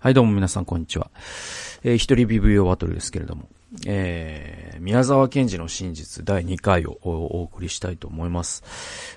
[0.00, 1.10] はい、どうも皆さん、こんにちは。
[1.82, 3.48] えー、一人ビブ用バトルですけれども、
[3.84, 8.62] えー、宮沢賢治の真実第2回をお送りしたいと思います。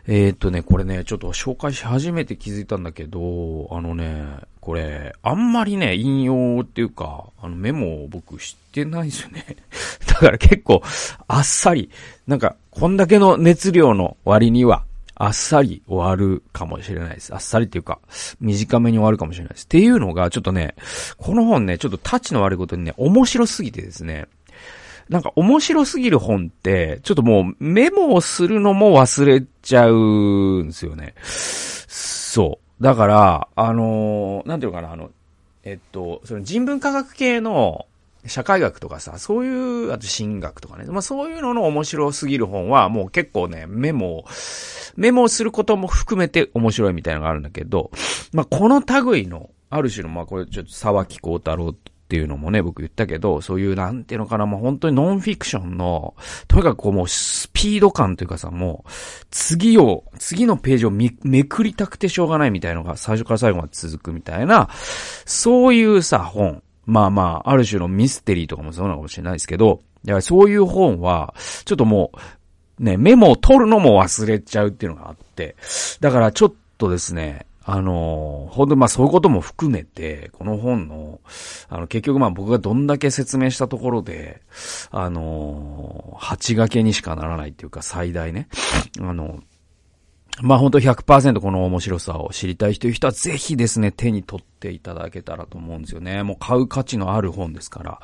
[0.07, 4.25] えー、っとね、これね、ちょっと紹介し始めて気づいたんだけど、あのね、
[4.59, 9.45] これ、あんまりね、引用っていうか、あのメモを僕知ってないですよね。
[10.07, 10.81] だから結構、
[11.27, 11.91] あっさり、
[12.25, 14.83] なんか、こんだけの熱量の割には、
[15.23, 17.31] あっさり終わるかもしれないです。
[17.31, 17.99] あっさりっていうか、
[18.39, 19.65] 短めに終わるかもしれないです。
[19.65, 20.73] っていうのが、ちょっとね、
[21.17, 24.25] この本ね、ちょっとタッチの悪いことにね、面白すぎてですね、
[25.09, 31.13] なんか面白すぎる本って、ちょっともうメモをするのも忘れちゃうんですよね。
[31.23, 32.83] そう。
[32.83, 35.11] だから、あのー、なんていうのかな、あの、
[35.63, 37.85] えっと、その人文科学系の、
[38.25, 40.85] 社会学とかさ、そういう、あと進学とかね。
[40.85, 44.25] まあそういうのの面白すぎる本はもう結構ね、メモ
[44.95, 47.91] メモすることも含めて面白いみたいなのがあるんだけど、
[48.33, 51.75] まあこの類の、ある種の、まあこれちょっと沢木幸太郎っ
[52.11, 56.13] ていうのもね、僕言ったけど、そういうなんていうのかな、もう本当にノンフィクションの、
[56.49, 58.89] とにかくこうもうスピード感というかさ、もう、
[59.31, 64.69] 次を、次のページをめくりたくてしょうがないみたいなのが最初から最後まで続くみたいな、
[65.25, 66.61] そういうさ、本。
[66.85, 71.33] まあまあ、ある種のミステリーとかもそうなのかもしれないですけど、だからそういう本は、
[71.65, 72.11] ちょっとも
[72.79, 75.55] う、ね、メモを取るのも忘れちゃうっていうのがあって、
[75.99, 81.19] だからちょっとですね、あの本当まあそういうことも含めて、この本の、
[81.69, 84.41] あの結局まあ僕がどんだけ説明したところで、
[84.89, 88.47] あの八掛けにしかならないっていうか最大ね、
[88.99, 89.39] あの
[90.39, 96.23] まあ本当100%この面白さを知りたいという人はぜひですね、手に取っていただけたらと思うんですよね。
[96.23, 97.99] もう買う価値のある本ですから。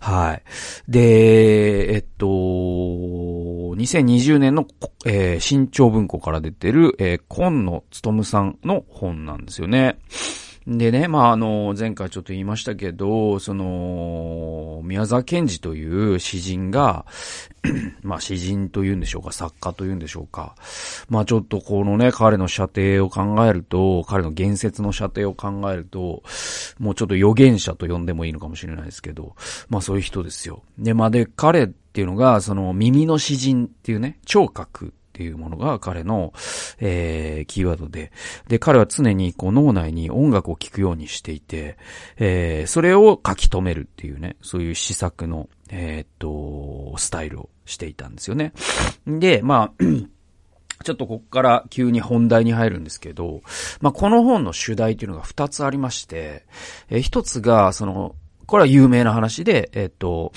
[0.00, 0.42] はい。
[0.88, 4.66] で、えっと、2020年の、
[5.06, 9.98] えー、新潮文庫から出てる、えー、今野勤さんの本なんですよね。
[10.66, 17.04] でね、まあ、あの、前回ちょっと言いましたけど、その、宮沢賢治という詩人が、
[18.02, 20.54] まあ、詩人というんでしょうか、作家というんでしょうか。
[21.10, 26.22] まあ、ちょっとこのね、彼の射程を考えると、彼の言説の射程を考えると、
[26.78, 29.36] もうちょっと預言者と呼んでもいいのかもしれないですけど、
[29.68, 30.62] まあ、そういう人ですよ。
[30.78, 36.32] で、まあ、で、彼っていうのが、その、耳の詩人っていうね、聴覚っていうものが彼の、
[36.80, 38.10] えー、キーワードで、
[38.48, 41.78] で、彼は常にこう脳内に音楽を聴くようにしていて、
[42.16, 48.52] えー、それを書き留めるっていうね、そういう施策の、えー、っと、スタイルをしていたんですよね。
[49.06, 49.84] で、まあ、
[50.82, 53.42] ちょっとここから急に本題に入るんですけど、
[53.80, 56.44] まあ、この本の主題っていうのが二つありまして、
[56.90, 60.32] え、一つが、その、これは有名な話で、えっ、と、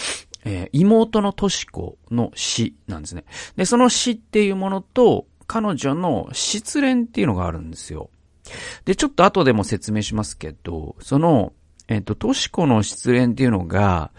[0.47, 3.25] えー、妹のとし子の死なんですね。
[3.57, 8.09] で、その死っていうものと、彼女の失恋っていうのがあるんですよ。
[8.85, 11.53] で、ちょっと後でも説明しますけど、その、
[11.87, 14.11] えっ、ー、と、とし子の失恋っていうのが、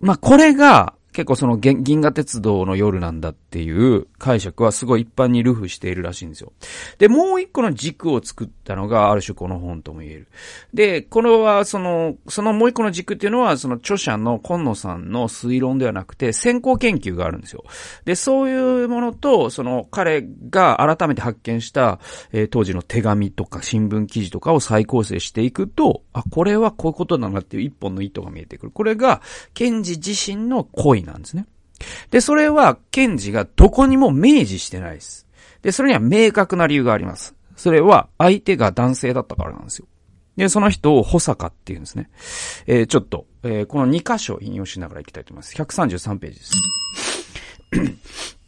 [0.00, 6.52] まあ、これが、結構その銀河鉄道の夜なんだっていう解釈はすごい一般にルフしているらしいんですよ。
[6.98, 10.28] で、もう一個の軸を作ったのがある種この本とも言える。
[10.72, 17.64] で、これはその、そのもう一個の軸っていうのはその著者の今野さんの推論ではなくて先行研究があるんですよ。
[18.04, 21.98] で、そういうものと、その彼が改めて発見した、
[22.30, 28.72] えー、当時の手紙とか新聞記事とかを再構成していくと、あ、これはこういうことなんだっていう一本の意図が見えてくる。
[28.72, 29.20] これが、
[29.52, 31.46] ケンジ自身の恋なんですね。
[32.10, 35.26] で、それは、ケンジがどこにも明示してないです。
[35.62, 37.34] で、それには明確な理由があります。
[37.56, 39.86] それは、相手が男性だったからなんですよ。
[40.36, 42.10] で、その人を保坂っていうんですね。
[42.66, 45.54] えー、ちょっと、えー、この2箇所引用しながら行きたいと思います。
[45.56, 48.38] 133ページです。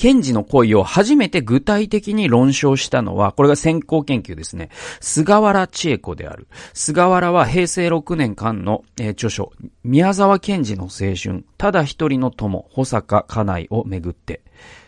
[0.00, 4.70] ケンジの恋を初めて具体的に論証したのは、これが先行研究ですね。
[5.00, 6.48] 菅原千恵子である。
[6.72, 9.52] 菅原は平成6年間の、えー、著書、
[9.84, 14.40] 宮沢賢治の青春、ただ一人の友、保坂家内をめぐって、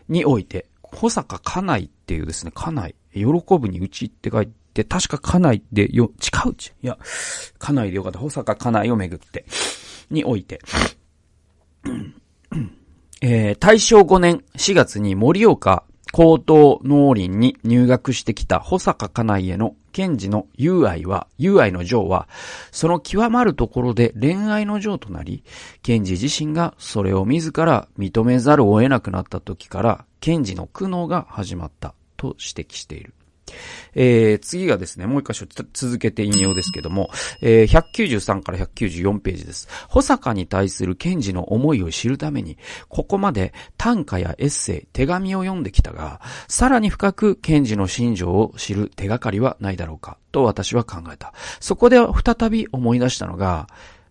[0.08, 3.24] において、保坂家内っていうですね、家内、喜
[3.58, 6.96] ぶにうちって書いて、確か家内でよ、近うちいや、
[7.58, 8.18] 家内でよかった。
[8.18, 9.44] 保坂家内をめぐって、
[10.10, 10.58] において、
[13.24, 22.28] えー、大正5年4月に盛岡高等農林に入学してきた保坂家内への検事の友愛は、友愛の情は、
[22.72, 25.44] その極まるところで恋愛の情となり、
[25.82, 33.14] 検事自身がそれを自ら認めざるを得なくなった時から、検事の苦悩が始まったと指摘している。
[33.94, 37.10] えー、次がですね、もう一箇所続けて引用ですけども、
[37.40, 39.68] えー、193から194ページです。
[39.88, 42.58] 保坂に対する検事の思いを知るために、
[42.88, 51.32] ここまで短歌やエッセイ、手紙を読んできたが、さらに深く検事の心情を知る手がかりはないだろうか、と私は考えた。
[51.60, 53.68] そこで再び思い出したのが、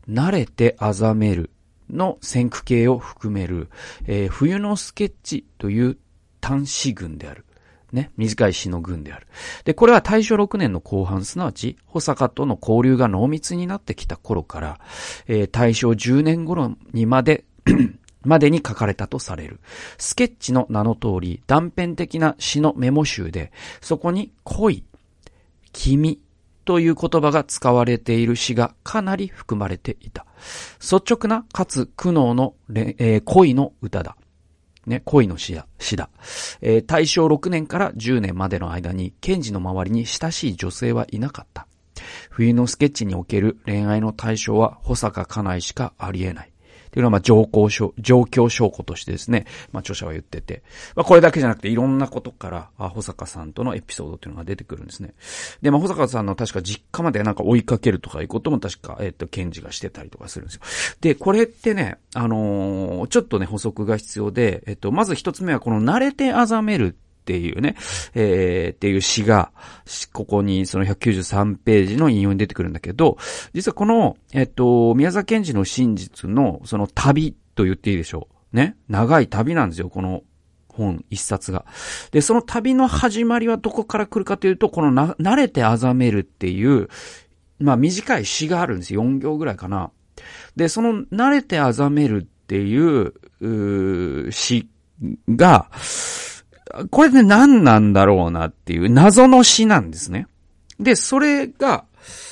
[0.10, 1.52] 慣れてあざめる
[1.90, 3.70] の先駆形を含める、
[4.08, 5.98] えー、冬のスケッチという
[6.40, 7.46] 単詞群である。
[7.92, 9.28] ね、短い詩の群である。
[9.66, 14.80] で、これは大正6年の後半、すなわち、保坂との交流が濃密になってきた頃から、
[15.28, 17.44] えー、大正10年頃にまで
[18.24, 19.60] までに書かれたとされる。
[19.98, 23.52] スケッチの名の通り、断片的な詩のメモ集で、
[23.82, 24.84] そこに恋、
[25.74, 26.22] 君
[26.66, 30.26] という言葉が使われている詩がかなり含まれていた。
[30.80, 34.16] 率直なかつ苦悩の、えー、恋の歌だ。
[34.86, 35.68] ね、恋の死だ。
[35.80, 36.10] 死だ。
[36.62, 41.68] えー、大正6年から10年までの間に、検事の周りに親しい女性はいなかった。
[42.30, 46.51] 冬のスケッチにおける恋愛の対象は保坂家内しかあり得ない。
[46.92, 50.62] っていうのは、まあ、状況証、状況証拠としてですね、まあ、著者は言ってて、
[50.94, 55.14] まあ、これだけじゃなくて、いろんなことから、あ、保坂さんとのエピソードっていうのが出てくるんですね。
[55.62, 60.62] で、まあ、保坂さんの確か実家までなんか追いかけるとかいうことも確か、えっと、検事がしてたりとかするんですよ。
[61.00, 67.76] で、これってね、あのー、ちょっとね、補足が必要で、えっと、まず一つ目はこの慣れてあざめるっていうね、
[68.16, 69.52] えー、っていう詩が、
[70.12, 73.18] ここにその193ページの引用に出てくるんだけど、
[73.54, 78.56] 実はこの、えっと、宮沢賢治の真実のその旅と言っていいでしょう。
[78.56, 78.76] ね。
[78.90, 80.24] 長い旅なんですよ、この
[80.68, 81.66] 本一冊が。
[82.12, 86.90] で、その旅の始まりはどこから来るかというと、このな、慣れてあざめるっていう、
[87.60, 89.04] まあ短い詩があるんですよ。
[89.04, 89.92] 4行ぐらいかな。
[90.56, 93.14] で、その慣れてあざめるっていう、
[94.28, 94.68] う詩
[95.30, 95.70] が、
[96.90, 100.28] これで何なんだろうなっていう謎の詩なんですね。
[100.80, 101.86] で、それが、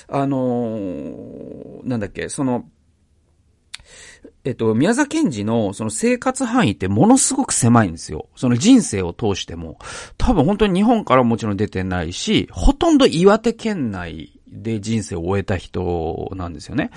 [0.07, 2.65] あのー、なんだっけ、その、
[4.44, 8.27] えっと、宮沢賢治のその生活範囲ってものすごく狭いんですよ。
[8.36, 9.77] その人生を通しても。
[10.18, 16.89] 多分本当に日本からもちろん出てないし、ほとんど岩手県内で人生を終えた人なんですよね。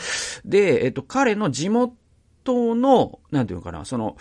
[0.44, 4.16] で、えっと、彼の地元の、なんていうのかな、その、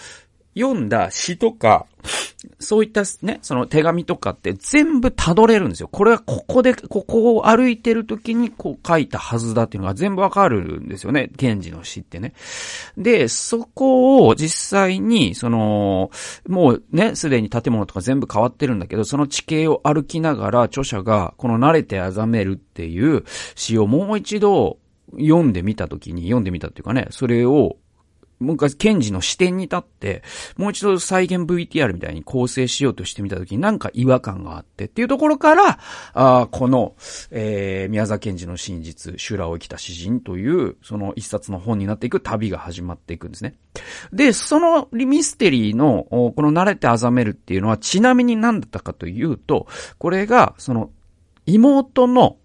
[0.58, 1.86] 読んだ詩とか、
[2.60, 5.88] そういったね、その手紙とかって全部辿れるんですよ。
[5.88, 11.30] これはここで、ここを歩いてる時にこう書いたはずだっていうのが全部わかるんですよね。
[11.38, 12.34] 賢治の詩ってね。
[12.98, 16.10] で、そこを実際に、その、
[16.48, 23.24] もうね、すでに建物とか全部変わってるんだけど、その地形を歩きながら著者がこの慣れてあざめるっていう
[23.56, 24.80] 詩をもう一度
[25.20, 27.78] 読んでみた時に、読んでみたっていうかね、それを
[28.42, 30.24] もう一回、検事の視点に立って、
[30.58, 35.80] もう一度再現 VTR みたいに構成しようとしてみたときになんか違和感があってっていうところから、
[36.14, 36.96] あこの、
[37.30, 43.56] えー、宮沢賢治の真実、修羅を生きた詩人という、その一冊の本になっていく旅が始まっていくんですね。
[44.12, 49.68] で、そのミステリーの、この慣れてあざめるっていうのは、ちなみに何だったかというと、
[49.98, 50.90] これが、その、
[51.46, 52.38] 妹の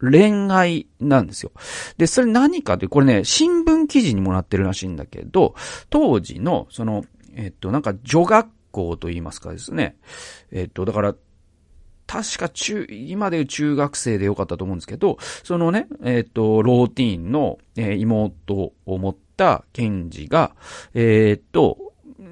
[0.00, 1.52] 恋愛なんですよ。
[1.96, 5.54] で、それ何かって、これね、新聞記事にもなってるらしいんだけど、
[5.90, 7.04] 当時の、その、
[7.34, 9.96] えっと、なんか女学校と言いますかですね。
[10.50, 11.14] えっと、だから、
[12.06, 20.56] 確か中、今でいう中学生でよかったと思うんですけど、そのね、えっ、と、ローティーンの、えー、妹を持った検事が、
[20.94, 21.76] えっ、と、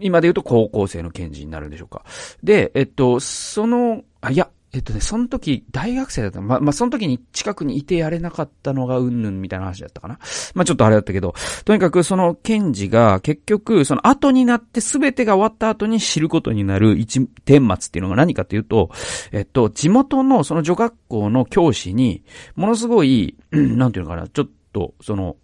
[0.00, 2.04] 今で言うと高校生の検事になるんでしょうか。
[2.42, 6.42] で、えっと、その、あ、いや、えっとね、その時、大学生だった。
[6.42, 10.18] ま、まあ、その時に近くにいてやれなかったのがうんぬんみたいな話だったかな。
[10.54, 18.90] まあ、ちょっとあれだったけど、とにかくその検事が結局、その後になって全てが終わった後に知ることになる一点末っていうのが何かというと、
[19.32, 22.22] えっと、地元のその女学校の教師に、
[22.54, 25.36] ものすごい、 なんていうのかな、ちょっと、その、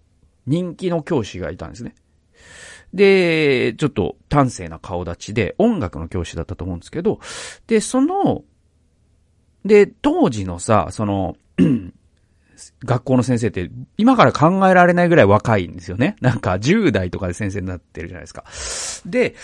[0.46, 1.94] 人気の教師がいたんですね。
[2.92, 7.20] で、ちょっと端正な顔立ちで音楽の教師だったと思うんですけど、
[7.66, 8.44] で、その
[9.64, 11.37] で、当時のさ、その、
[12.85, 16.16] 学校の先生って、今から考えられないぐらい若いんですよね。
[16.21, 18.45] なんか、10代とかで先生になってるじゃないですか。
[19.11, 19.35] で、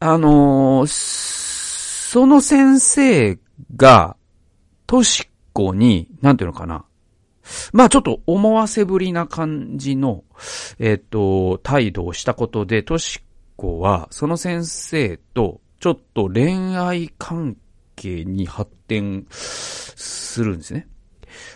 [0.00, 3.38] あのー、その先生
[3.76, 4.16] が、
[4.86, 6.84] としっこに、なんていうのかな。
[7.72, 10.24] まあちょっと思わせぶりな感じの、
[10.78, 17.56] えっ、ー、と、態度をしたことで、としっこは、その先生と、ちょっと恋愛関
[17.96, 20.88] 係に発展するんですね。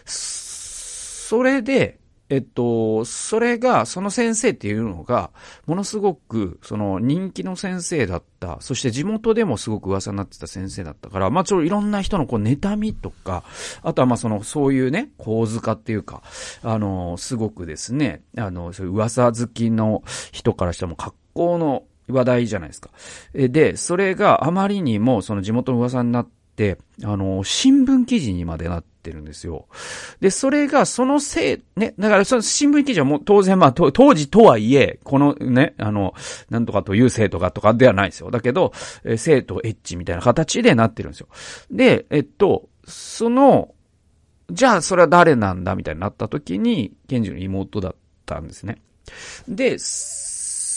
[0.04, 5.30] それで、えっと、それが、その先生っていうのが、
[5.66, 8.58] ものすごく、その人気の先生だった。
[8.60, 13.44] そして地元でもすごく噂になってた先生だったから、まあ、ちょ、いろんな人のこう、妬みとか、
[13.82, 16.22] あとはまあ、その、そういうね、構図化っていうか、
[16.62, 20.02] あの、すごくですね、あの、そういう噂好きの
[20.32, 22.90] 人からしても格好の話題じゃないですか。
[23.32, 29.66] で、それがあまりにも、その地元の噂になって、あの、新聞記事にまでなって、るんですよ。
[30.20, 36.14] で、それがそのせい、ね、だからその新聞記事はもう当然まあ当時とはいえ、このね、あの、
[36.50, 38.30] なんとかという生徒がとかではないですよ。
[38.30, 38.72] だけど、
[39.16, 41.28] 生徒エッチみたいな形でなってるんですよ。
[41.70, 43.74] で、えっと、その、
[44.50, 47.94] じゃあそれは誰なんだみたいになった時に、ケンジの妹だっ
[48.24, 48.78] たんですね。
[49.48, 49.78] で、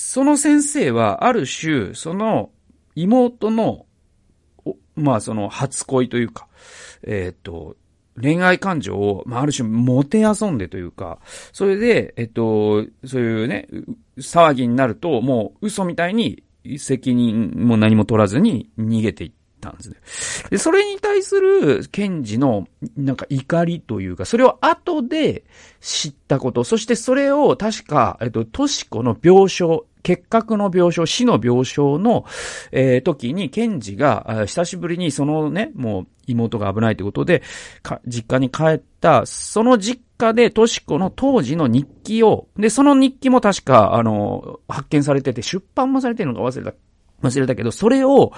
[0.10, 2.50] その先生はある種、その
[2.96, 3.86] 妹の、
[4.96, 6.48] まあその初恋というか、
[7.04, 7.78] えっ、と、
[8.20, 11.20] 恋愛感情を、まあ、ある種、もてあそんでというか、
[11.54, 13.68] それで、えっと、そういうね、
[14.18, 16.42] 騒ぎになると、もう嘘みたいに
[16.80, 19.98] 責任も何も取らずに逃げていったんですね。
[20.50, 25.44] で、それに対する、検事の、なんか怒りというか、それを後で
[25.82, 32.25] 知ったこと、そしてそれを確か、えっと、トシコの病床、結核の病床、死の病床の、
[32.72, 37.44] えー、時に、検事が、久しぶりにそのね、もう妹が危ないということで、
[37.82, 46.77] か実家に帰った、その実家で、トシコの当時の日記を、で、その日記も確か、あの、発見されてて、出版もされてるのか忘れた。
[47.22, 48.32] 忘れたけど、それを、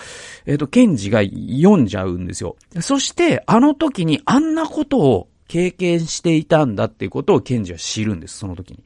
[0.48, 2.56] えっ、ー、と、ケンジが読んじゃうんですよ。
[2.80, 8.86] そして、あの時にあんなことを経験していたんだっていうことをケンジは知るんです、その時に。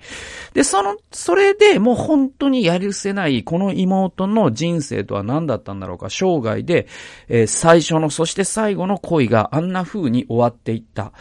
[0.56, 6.88] で、その、それでもう本当にやりせない、この妹の人生とは何だったんだろうか、生涯で、
[7.28, 11.14] えー、最初の、そして最後の恋があんな風に終わっていった、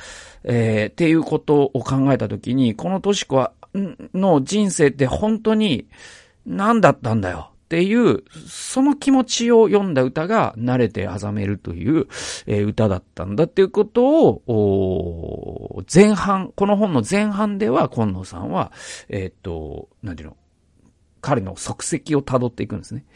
[0.44, 3.52] えー、っていうことを考えた時に、このトシコは、
[4.14, 5.88] の人生って本当に
[6.46, 7.50] 何だったんだよ。
[7.64, 12.06] っていう、その気持ちを読んだ歌が、慣れてあざめるという、
[12.46, 18.70] えー、歌だったんだっていうことを、前半、この本の前半では、今野さんは、
[19.08, 20.36] えー、っと、なんていうの、
[21.22, 23.06] 彼の足跡を辿っていくんですね。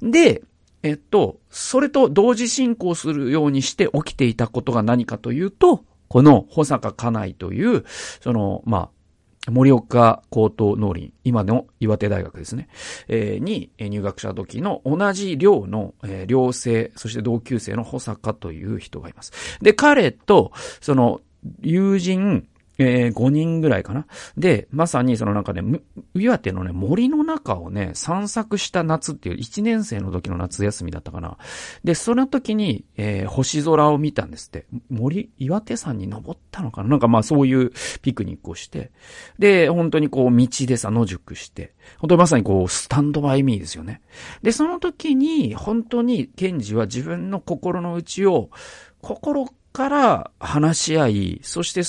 [0.00, 0.42] で、
[0.84, 7.84] えっと、それと同時進行するようにして起きていたことが何かというと、この保坂家内という、
[8.20, 8.90] その、まあ、
[9.50, 12.68] 森岡高等農林、今の岩手大学ですね、
[13.08, 19.32] えー、に入学した時の同じ寮の、えー、寮生、そして同級生の保坂という人がいます。
[19.62, 21.20] で、彼と、その、
[21.60, 24.06] 友人、えー、5人ぐらいかな。
[24.36, 25.80] で、まさにそのなんかね、
[26.14, 31.36] 岩手のね、森の中をね、散策した夏っていう1年生の時の夏休みだったかな。
[31.84, 34.66] で、その時に、えー、星空を見たんですって。
[34.90, 36.88] 森、岩手山に登ったのかな？
[36.88, 38.92] なんかまあそういうピクニックをして。
[39.38, 41.74] で、本当にこう道でさ、野宿して。
[41.98, 44.02] 本当にまさにこう、スタンドバイミーですよね。
[44.42, 48.50] で、その時に、本当に、ケンジは自分の心の内を、
[49.00, 51.82] 心から話し合い、そして、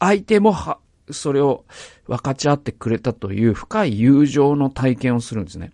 [0.00, 0.78] 相手もは、
[1.10, 1.64] それを
[2.06, 5.72] 分かち合ってくれたという深い友情の体験をするんですね。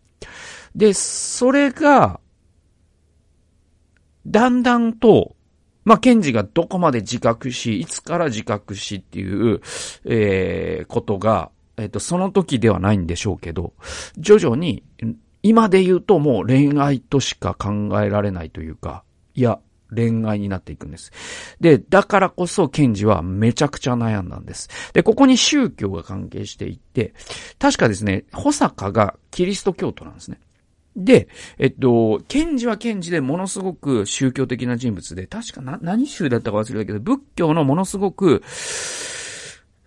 [0.75, 2.21] で、それが、
[4.26, 5.37] だんだんと、
[5.85, 9.61] まあ、ケンジがどこまで自覚し、いつから自覚しっていう、
[10.04, 13.73] えー、ことが、えっ、ー、と、その時ではないんでしょうけど、
[14.18, 14.83] 徐々に、
[15.42, 19.04] 今で言うともう恋愛としか考えられないというか、
[19.35, 19.61] いや、
[19.95, 21.12] 恋愛になっていくんです。
[21.61, 24.69] で、だからこそ、ケンジはめちゃくちゃ悩んだんです。
[24.93, 27.14] で、ここに宗教が関係していて、
[27.59, 30.40] 確かですね、保坂がキリスト教徒なんですね。
[30.97, 31.28] で、
[31.59, 38.43] えっと、ケンジはケンジでものすごく宗教的な人物で、確かな、何宗だったか忘れたけど、仏教のものすごく、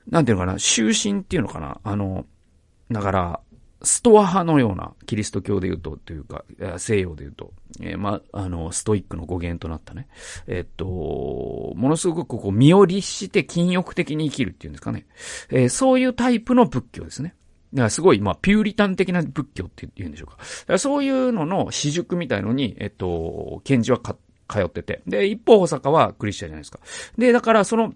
[0.08, 2.26] なんていうのかな、終身っていうのかな、あの、
[2.92, 3.40] だから、
[3.82, 6.44] ストア派のような、キリスト教で言うと、というか、
[6.78, 10.08] 西洋で言うと、えー、ま、あの、ストイックの語源となったね。
[10.48, 10.86] えー、っと、
[11.78, 15.06] ものすごくこう、身を律して禁欲的に生きるっていうんですかね。
[15.50, 17.36] えー、そういうタイプの仏教ですね。
[17.74, 20.38] だからすごい、まあ、ピューリタン的な仏教って言うんでしょうか。
[20.38, 24.18] だからそういうのの私塾みたいのに、えっと、賢治はか、
[24.50, 25.04] 通ってて。
[25.06, 26.80] で、一方、大阪はクリスチャンじゃないですか。
[27.18, 27.94] で、だからその、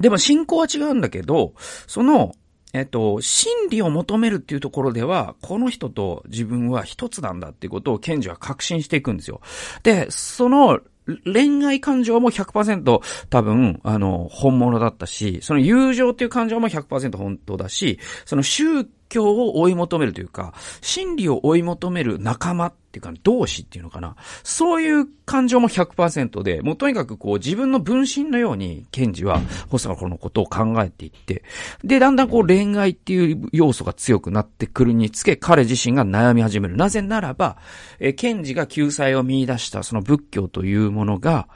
[0.00, 1.52] でも信仰は違うんだけど、
[1.86, 2.34] その、
[2.74, 9.40] えっと、真理を求めるっていうところでは、この人と自分は一つなんだっていうことを賢治は確信していくんですよ。
[9.84, 10.80] で、その
[11.24, 13.00] 恋愛感情も100%
[13.30, 24.16] 多分、あの、本物だったし、その友情っていう感情も100%本当だし、その宗教を追い求めるというか、真理を追い求める仲間っていうか、同志っていうのかな。
[24.42, 31.44] そういう感情も100%で、もうとにかくこう自分の分身のように、ケンジは保坂のことを考えていって、
[31.84, 36.76] で、だんだんこう恋愛っていう要素が強くなってくるにつけ、彼自身が悩み始める。
[36.76, 37.56] なぜならば、
[38.00, 41.46] えケンジが救済を見出したその仏教というものが、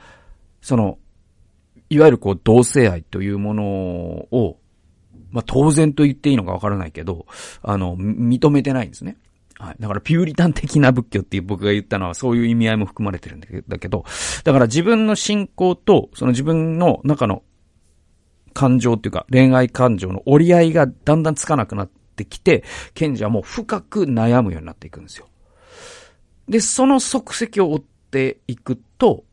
[0.61, 0.99] その、
[1.91, 4.59] いわゆるこう同性愛というものを、
[5.31, 7.27] まあ、当然と言っていいのかわからないけど、
[7.63, 9.17] あの、認めてないんですね。
[9.59, 9.77] はい。
[9.81, 14.05] だからピューリタン的な仏教っていう僕が言ったのはそういう意味合いも含まれてるんだけど、
[14.45, 17.43] だから自分の信仰と、その自分の中の
[18.55, 25.29] 感情っていうか恋愛感情の折り合いがだんだんつかなくなってきて、賢治はもう深く悩むようになっていくんですよ。
[26.49, 29.25] で、その足跡を追っていくと、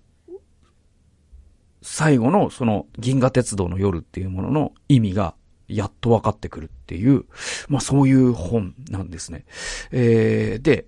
[1.81, 5.35] 最後のその銀河鉄道の夜っていうものの意味が
[5.67, 7.25] やっと分かってくるっていう、
[7.67, 9.45] まあそういう本なんですね。
[9.91, 10.85] えー、で、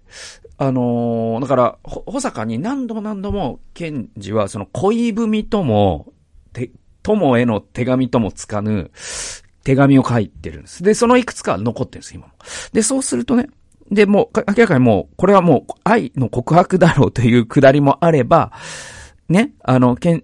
[0.57, 6.13] あのー、だから、保坂に何度も何度も、ケンジはその恋文とも、
[6.51, 6.71] て、
[7.03, 8.91] 友への手紙ともつかぬ、
[9.63, 10.83] 手紙を書いてるんです。
[10.83, 12.33] で、そのいくつか残ってるんです、今も。
[12.73, 13.49] で、そうするとね、
[13.91, 18.51] で、もう、明らかにもう、これはもう、愛の告白だろうというくだりもあれば、
[19.29, 20.23] ね、あの、ケン、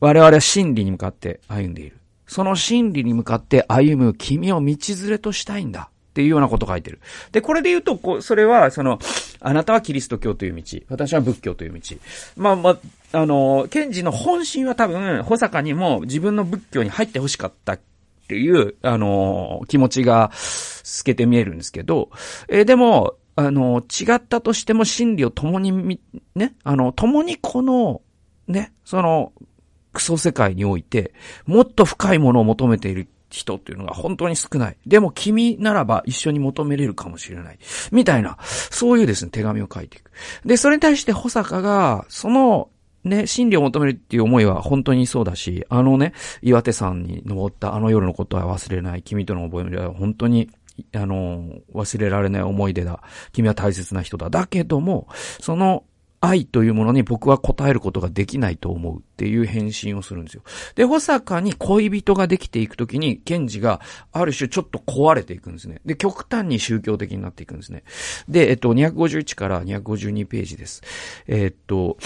[0.00, 1.99] 我々は真理に向かって歩んでいる。
[2.30, 5.90] その真理に向かって歩む君を道連れとしたいんだ。
[6.10, 7.00] っていうようなこと書いてる。
[7.30, 8.98] で、これで言うと、こうそれは、その、
[9.40, 11.96] あなたはキリスト教という道、私は仏教という道。
[12.36, 12.78] まあまあ、
[13.12, 17.80] あの、ケンジの本心は多分、保坂にも自分の仏教に入って欲しかったっ
[18.28, 22.10] ていう、あの、気持ちが透けて見えるんですけど、
[22.48, 26.00] え、でも、あの、違ったとしても真理を共にみ、
[26.34, 28.02] ね、あの、共にこの、
[28.48, 29.32] ね、その、
[29.92, 31.12] クソ世界において、
[31.46, 34.76] もっと深いものを求めている人っていうのが本当に少ない。
[34.86, 37.58] でも君ならば一緒に求めれるかもしれない。
[37.92, 40.10] みたいな、そういうですね、手紙を書いていく。
[40.44, 42.68] で、それに対して保坂が、その、
[43.02, 49.02] ね、真理を求めるっていう思いは本当にそうだし、あのね、岩手山に登ったあの夜のことは忘れない。
[49.02, 50.50] 君との覚えは本当に
[50.94, 51.44] あの、
[51.74, 53.02] 忘れられない思い出だ。
[53.32, 54.28] 君は大切な人だ。
[54.28, 55.08] だけども、
[55.40, 55.84] その
[56.22, 60.42] 愛というものに僕は答えることができないと思うっていう返信をするんですよ。
[60.74, 63.80] で、保坂に恋人ができていくときに、ケンジが
[64.12, 65.80] ある種ちょっと壊れていくんですね。
[65.86, 67.84] で、極端に宗教的になっていくんですね。
[68.28, 70.82] で、えっと、251から252ページです。
[71.26, 71.96] えっと、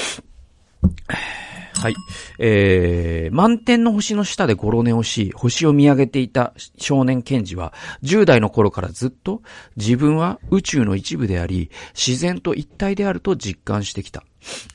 [1.85, 1.97] はい。
[2.39, 9.43] えー、満天の星の下でゴロ寝をし、星を見上げていた少年ケンジは、10代の頃からずっと
[9.77, 14.25] 自分は宇宙の一部であり、自然と一体であると実感してきた。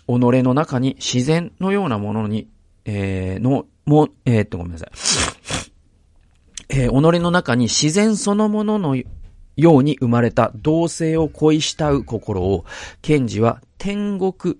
[0.05, 2.47] 己の中に自然のようなものに、
[2.85, 4.91] えー、の、も、えー、っと、ごめんなさい。
[6.69, 8.95] えー、己の中に自然そのものの
[9.55, 12.65] ように生まれた同性を恋したう心を、
[13.01, 14.59] ケンジは天国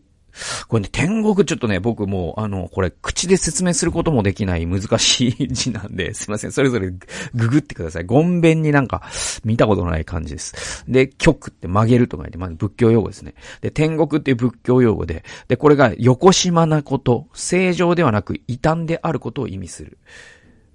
[0.68, 6.52] これね、天国ちょっとね、僕もう、あの、これ、口で説明することもできない難しい字なんで、 すいません。
[6.52, 8.06] それぞれググってください。
[8.06, 9.04] ゴンベンになんか、
[9.44, 10.84] 見たことのない感じです。
[10.88, 13.34] で、曲って曲げるとか言って、まあ、仏教用語ですね。
[13.62, 19.98] で、天国っていう仏教用語で、で、これが、横島なこと、正常ではなく、異端であることを意味する。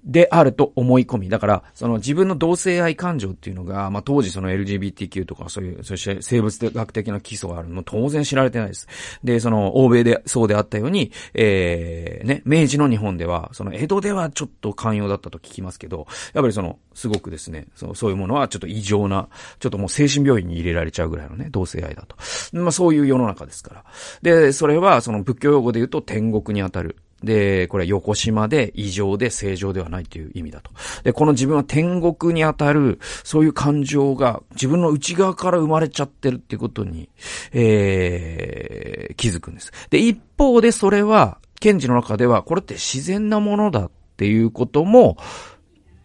[0.05, 1.29] であると思い込み。
[1.29, 8.87] だから、その自分の同性愛感情っていうのが、まあ当時その LGBTQ とかそういう、そして生物学的な基礎があるの当然知られてないです。
[9.23, 19.27] で、その欧米でそうであったように、えー、ね、明治の日本では、その江戸ではちょっと寛容だったと聞きますけど、やっぱりその、すごくですね、そそういうものはちょっと異常な、
[19.59, 22.15] ちょっともう精神病院に入れられちゃうぐらいのね、同性愛だと。
[22.53, 23.83] まあそういう世の中ですから。
[24.21, 26.97] で、それはその仏教用語で言うと天国にあたる。
[27.23, 30.71] で、これは横島で異常で正常ではないという意味だと。
[31.03, 37.09] で、この自分は天国にあたる、そういう感情が自分の内側から生まれちゃってるっていうことに、
[37.53, 39.71] えー、気づくんです。
[39.89, 45.17] で、一方でそれは、賢治の中では、これって自然なものだっていうことも、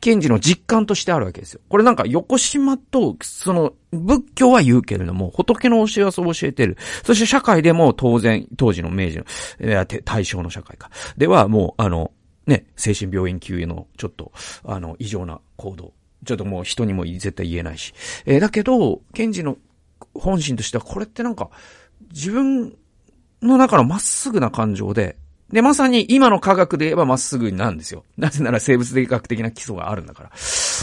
[0.00, 1.60] 検事の実感としてあるわけですよ。
[1.68, 6.76] これなんか横島と、その、仏教は言うけれども、仏の教えはそう教えてる。
[7.04, 9.24] そして社会でも当然、当時の明治の、
[9.60, 10.90] え対象の社会か。
[11.16, 12.12] では、もう、あの、
[12.46, 14.32] ね、精神病院級への、ちょっと、
[14.64, 15.92] あの、異常な行動。
[16.24, 17.94] ちょっともう人にも絶対言えないし。
[18.26, 19.56] えー、だけど、検事の
[20.14, 21.50] 本心としては、これってなんか、
[22.12, 22.76] 自分
[23.42, 25.16] の中のまっすぐな感情で、
[25.52, 28.04] で、まさに今の科学で言えばまっすぐなんですよ。
[28.16, 30.30] なぜなら生物的学的な基礎があるんだから。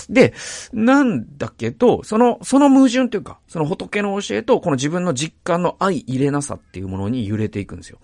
[0.10, 0.34] で、
[0.74, 8.00] なんだけど、その、その矛盾というか、その仏の教えと、この自分の実感の相入れなさっていうものに揺れていくんですよ。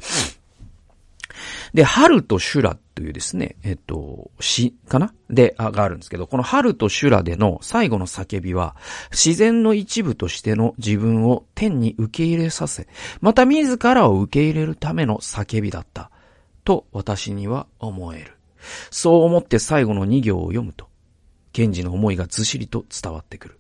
[1.74, 5.14] で、春と修羅というですね、えっと、詩かな？
[5.30, 8.76] で、あ、があるんですけど、この春と修羅での最後の叫びは、
[9.12, 12.88] 自然の一部としての自分を天に受け入れさせ、
[13.22, 16.12] また自らを受け入れるための叫びだった。
[16.64, 18.38] と私には思える。
[18.92, 20.88] そう思って最後の二行を読むと、
[21.52, 23.60] 賢治の思いがずしりと伝わってくる。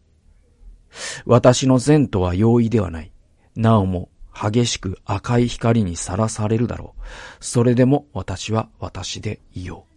[1.25, 3.11] 私の善とは容易ではない。
[3.55, 7.01] なおも激しく赤い光にさらされるだろう。
[7.39, 9.92] それでも私は私でいよう。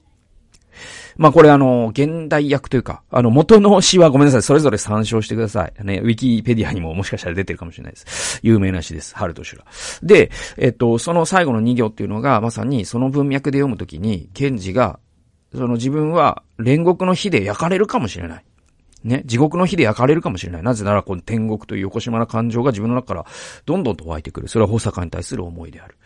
[1.17, 5.85] まあこれあの、現代訳というか、あの元の詩はごめんなさい、それぞれ参照してください。
[5.85, 8.41] ね、ウィキペディアにももしかしたら出てるかもしれないです。
[8.43, 9.15] 有名な詩です。
[9.17, 9.65] 春と修羅。
[10.03, 14.99] で、えっと、その最後の2行っていうのが、まさにその文脈で読むときに、賢治が、
[15.53, 18.45] その自分は煉獄の火で焼かれるかもしれない。
[19.05, 20.63] ね、地獄の火で焼かれるかもしれない。
[20.63, 23.27] なぜなら、この天国という横島な感情が自分の中から
[23.65, 24.49] どんどんと湧いてくる。
[24.49, 25.97] それは保坂に対する思いである。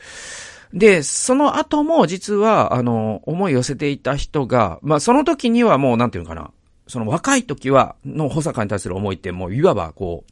[0.73, 6.51] で、その後も実は、あの、思い寄せていた人が、まあ、その時にはもう、なんていうのかな。
[6.87, 10.31] その若い時は、の保坂に対する思いって、もう、いわば、こう、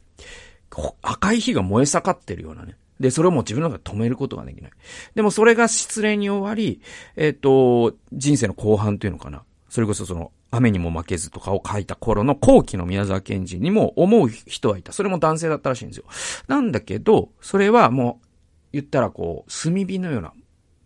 [1.01, 2.75] 赤い火が燃え盛ってるようなね。
[2.99, 4.71] で、それをもう自分の中で止めることができない。
[5.15, 6.81] でもそれが失礼に終わり、
[7.15, 9.43] えっ、ー、と、人生の後半というのかな。
[9.69, 14.91] それこそその、雨にも負けずとかを書いた頃の後期の宮沢賢治にも思う人はいた。
[14.91, 16.05] それも男性だったらしいんですよ。
[16.47, 18.25] なんだけど、それはもう、
[18.71, 20.33] 言ったらこう、炭火のような、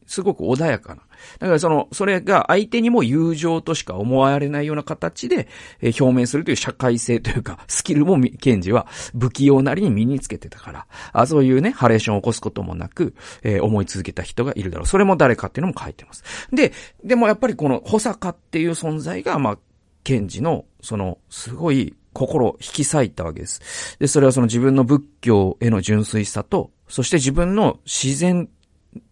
[0.06, 1.02] すごく穏やかな。
[1.40, 5.48] だからその、それが相手にも友情としか思われないような形で、
[5.82, 14.86] えー、表明するという社会性というか、 スキルもケンジは不器用なりに身につけてたから、あそういうね、ハレーションを起こすこともなく、えー、思い続けた人がいるだろう。
[14.86, 16.24] それも誰かっていうのも書いてます。
[16.52, 19.60] で、でもやっぱりこの保坂っていう存在が、まあ、
[20.04, 23.98] ケンジの、その、すごい心を引き裂いたわけです。
[24.00, 28.50] で、それはその自分の仏教への純粋さと、そして自分の自然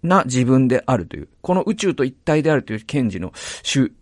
[0.04, 3.34] な自分であるという、この宇宙と一体であるという賢治の、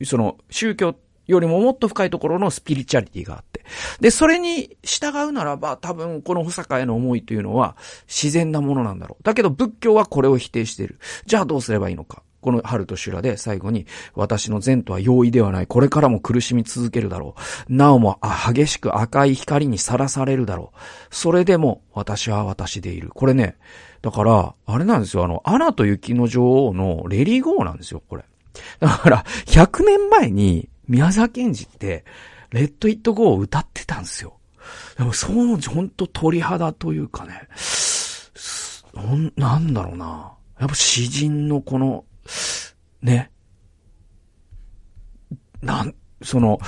[0.03, 0.95] その宗教
[1.27, 3.63] よりももっと深いところのスピリチュアリティがあって。
[4.01, 9.23] で、それに従うならば、多分この保坂への思いというのは自然なものなんだろう。
[9.23, 10.99] だけど仏教はこれを否定している。
[11.25, 12.23] じゃあどうすればいいのか。
[12.41, 15.67] この春と修羅で最後に、私の善とは容易ではない。
[15.67, 17.36] これからも苦しみ続けるだろ
[17.69, 17.73] う。
[17.73, 18.19] なおも
[18.54, 20.78] 激しく赤い光にさらされるだろう。
[21.12, 23.10] それでも私は私でいる。
[23.10, 23.56] これね、
[24.02, 25.25] だから、あれなんですよ。
[25.25, 28.23] あの、アナと雪の女王のレリーゴーなんですよ、これ。
[28.80, 32.06] だから、100年前に宮沢賢治って、
[32.52, 34.34] レッド・イット・ゴーを歌ってたんですよ。
[34.97, 37.47] でも、そう、ほんと鳥肌というかね、
[39.36, 40.34] なんだろうな。
[40.60, 42.06] やっぱ詩人のこの、
[43.01, 43.31] ね。
[45.62, 46.59] なん、その、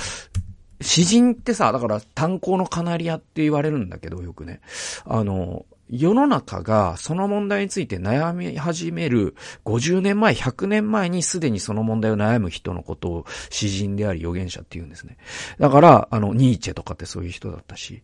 [0.80, 4.60] 詩人ってさ、だから炭鉱のカナリアって言われるんだけど、よくね。
[5.04, 15.18] あの、世の中がその問題について悩み始める50年前、100年前にすでにその問題を悩む人のことを詩人であり預言者って言うんですね。
[15.58, 18.02] だから、あの、ニーチェとかってそういう人だったし、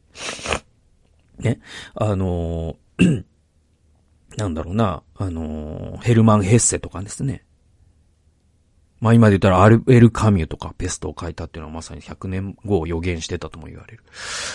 [1.38, 1.61] ね、
[1.95, 2.77] あの、
[4.37, 7.45] なんだろうな、あの、ヘルマン・ヘッセとかですね。
[9.01, 14.03] まあ今で言ったらアルエル・カミュとかペストを書いたっていうのはまさに100年後を予言してたとも言われる。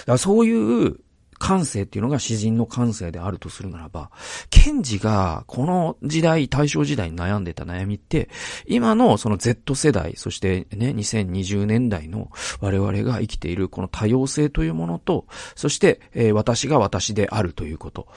[0.06, 0.99] だそういう
[1.43, 4.12] 感性っていうのが詩人の感性であるとするならば、
[4.49, 8.29] ケンジがこの時代、大正時代に悩んでた悩みって、
[8.65, 15.25] 今のその Z 世代、そしてね、2020年代の我々が生きているこの多様性というものと、
[15.56, 18.08] そして、えー、私が私であるということ、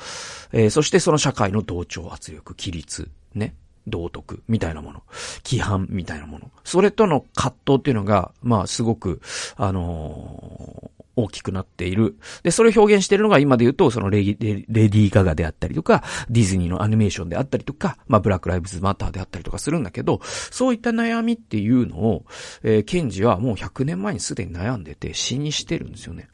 [0.53, 5.03] えー、そしてその社会の同調圧力、規律、ね、道徳みたいなもの、
[5.45, 6.51] 規範みたいなもの。
[6.65, 9.21] それとの葛藤っていうのが、まあすごく、
[9.57, 12.17] あのー、大きくなっている。
[12.43, 22.27] で、それを表現しているのが今で言うと、そのレディ、レディーガガであったりとか、ディズニーのアニメーションであったりとか、まあ、ブラックライブズマターであったりとかするんだけど、そういった悩みっていうのを、
[22.63, 26.29] えー、ケンジはもう100年前にすでに悩んでて死にしてるんですよね。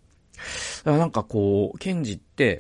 [0.85, 2.59] なんかこう、ケンジって、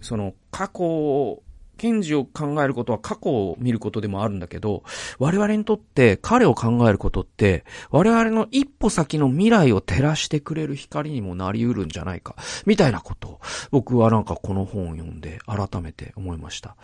[0.00, 1.42] その過去
[1.76, 4.82] 検事を考えることは過去を見ることでもあるんだけど、
[5.18, 16.76] 我々にとって彼を考えることって、我々の一歩先の未来を照らしてくれる光にもなり得るんじゃないか、みたいなことを、僕はなんかこの本を読んで改めて思いました。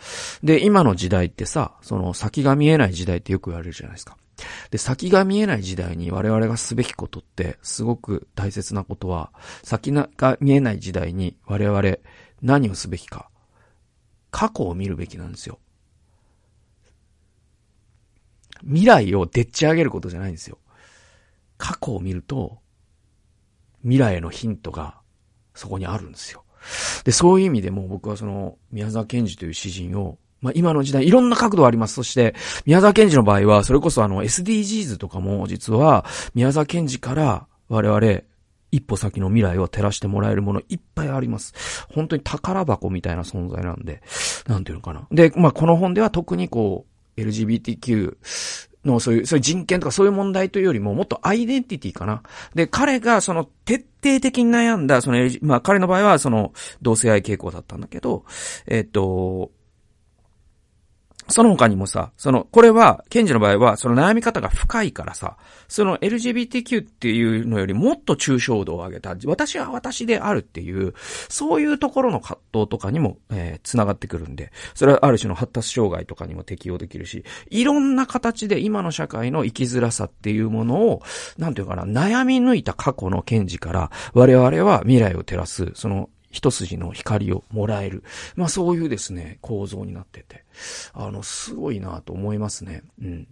[0.43, 4.17] で、今の時代ってさ、その先が見えない時代ってよく言われるじゃないですか。
[4.71, 9.31] で、先が見えない時代に我々がすべきことって、すごく大切なことは、
[9.63, 11.97] 先が見えない時代に我々
[12.41, 13.30] 何をすべきか。
[14.31, 15.59] 過去を見るべきなんですよ。
[18.63, 20.57] 未来をでっち上げることじゃないんですよ。
[21.57, 22.59] 過去を見ると、
[23.81, 24.99] 未来へのヒントが
[25.53, 26.43] そこにあるんですよ。
[27.03, 31.95] で、そういう意味でも僕はその宮沢賢治という詩人をまあ今の時代いろんな角度あります。
[31.95, 38.21] そして、宮沢賢治の場合は、それこそあの SDGs とかも実は、宮沢賢治から我々、
[38.71, 41.53] 一歩先の未来を照らしてもらえるものいっぱいあります。
[41.89, 44.01] 本当に宝箱みたいな存在なんで、
[44.47, 45.07] なんていうのかな。
[45.11, 46.85] で、まあこの本では特にこ
[47.17, 48.17] う、LGBTQ
[48.85, 52.23] のそういう、そういう人権とかそういう問題というよりも、もっとアイデンティティかな。
[52.55, 58.25] で、彼がその徹底的に悩んだ、その、まあ彼の場合はその同性愛傾向だったんだけど、
[58.67, 59.51] えっと、
[61.31, 70.93] その他にもさ、その、これは、ケンジの場合は、その悩み方が深いからさ、その LGBTQ っていうのよりもっと抽象度を上げた、私は私であるっていう、
[71.29, 81.01] そういうところの葛藤とかにも、えー、繋がってくるんで、それはある種の発達障害とかにも適用できるし、いろんな形で今の社会の生きづらさっていうものを、
[81.37, 88.03] なんていうかな、悩み抜いた過去のケンジから、我々は未来を照らす、その一筋の光をもらえる。
[88.35, 90.45] まあそういうですね、構造になってて。
[90.93, 92.83] あの、すごいなと思いますね。
[93.01, 93.27] うん。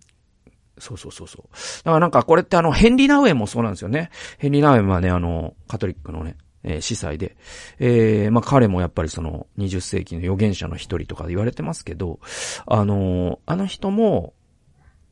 [0.77, 1.43] そうそうそうそう。
[1.83, 4.09] だからなんかこれってあの、ヘンリー・ナウエンもそうなんですよね。
[4.38, 7.38] ヘンリー・ナウエンはね、あの、カトリックのね、えー、司祭で。
[7.79, 12.19] えー、まあ彼もやっぱりその、20世紀の預言者の一人とか言われてますけど、
[12.65, 14.33] あのー、あの人も、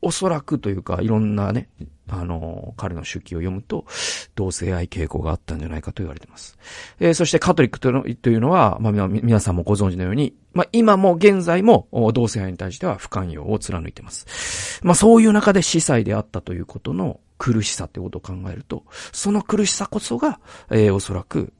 [0.00, 1.68] おそらくというか、いろんなね、
[2.08, 3.84] あの、彼の手記を読むと、
[4.34, 6.58] 同性愛傾向があったんじゃないかと言われています。
[7.00, 7.90] えー、そしてカトリックと
[8.30, 14.80] いうのは、まあ、皆さんもご存知のように、まあ、今も現在も同性愛に対しては不寛容を貫いています。
[14.82, 21.52] まあ、そういう中で司祭であったということの苦しさってことを考えると、その苦しさこそが、えー、おそらく、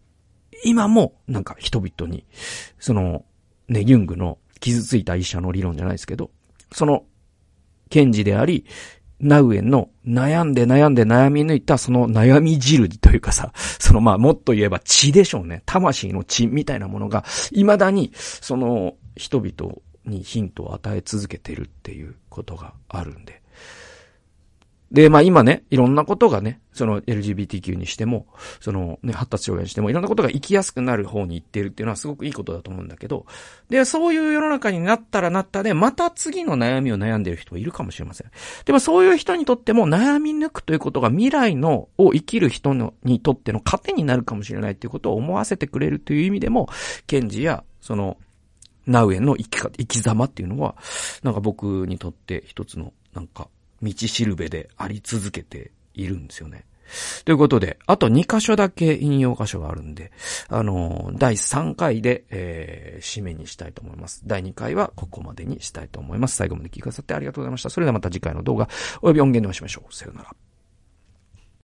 [0.65, 2.25] 今もなんか人々に、
[2.79, 3.25] その、
[3.69, 6.31] ね、ユングの傷ついた医者の理論じゃないですけど、
[6.73, 7.05] その
[7.89, 8.65] 検事であり、
[9.21, 15.63] ナウエンの悩んで悩んで悩み抜いたその悩み汁というかさ、そのまあもっと言えば血でしょうね。
[15.67, 19.75] 魂の血みたいなものが、未だにその人々
[20.05, 23.43] にヒントを与え続けてるっていうことがあるんで。
[24.91, 28.27] で、まあ今ね、いろんなことがね、その LGBTQ にしても、
[28.61, 33.27] そのね、発達障害にしても、いろんなことが生きやすくなる方に行ってるっていうのはすごくいいことだと思うんだけど、
[33.69, 38.31] で、そういう世の中になったらなったで、また次の悩みを悩んでる人もいるかもしれません。
[38.65, 46.69] でもそういう人にとっても悩み抜くということが未来の、を生きる人のにとっての糧になるかもしれないっていうことを思わせてくれるという意味でも、
[47.07, 48.17] ケンジや、その、
[48.87, 50.77] ナウエンの生きか、生き様っていうのは、
[51.23, 53.49] なんか僕にとって一つの、なんか、
[53.83, 56.65] 道しるべであり続けているんですよね。
[57.25, 60.11] ということで、あと2箇所だけ引用箇所があるんで、
[60.49, 64.23] あのー、第3回で、えー、締めにしたいと思います。
[64.27, 66.37] 第2回はここまでにしたいと思います。
[66.37, 67.71] 最後まで聞いてくださってありがとうございました。
[67.71, 68.69] それではまた次回の動画、
[69.03, 69.95] および音源でお会いしましょう。
[69.95, 70.48] さよなら。